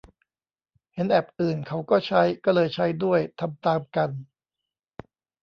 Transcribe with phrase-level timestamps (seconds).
[0.93, 4.09] เห็นแอปอื่นเขาก็ใช้ ก็เลยใช้ด้วย ทำตามกัน